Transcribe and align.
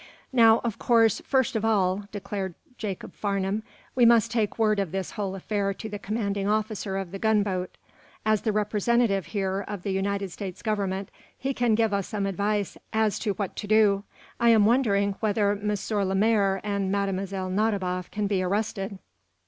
"Now, 0.33 0.61
of 0.63 0.79
course, 0.79 1.21
first 1.23 1.55
of 1.55 1.63
all," 1.63 2.05
declared 2.11 2.55
Jacob 2.79 3.13
Farnum, 3.13 3.61
"we 3.93 4.03
must 4.03 4.31
take 4.31 4.57
word 4.57 4.79
of 4.79 4.91
this 4.91 5.11
whole 5.11 5.35
affair 5.35 5.75
to 5.75 5.87
the 5.87 5.99
commanding 5.99 6.47
officer 6.47 6.97
of 6.97 7.11
the 7.11 7.19
gunboat. 7.19 7.77
As 8.25 8.41
the 8.41 8.51
representative, 8.51 9.27
here, 9.27 9.61
of 9.67 9.83
the 9.83 9.91
United 9.91 10.31
States 10.31 10.63
Government, 10.63 11.11
he 11.37 11.53
can 11.53 11.75
give 11.75 11.93
us 11.93 12.07
some 12.07 12.25
advice 12.25 12.77
as 12.91 13.19
to 13.19 13.33
what 13.33 13.55
to 13.57 13.67
do. 13.67 14.03
I 14.39 14.49
am 14.49 14.65
wondering 14.65 15.17
whether 15.19 15.51
M. 15.51 15.71
Lemaire 16.07 16.59
and 16.63 16.91
Mlle. 16.91 17.49
Nadiboff 17.51 18.09
can 18.09 18.25
be 18.25 18.41
arrested." 18.41 18.97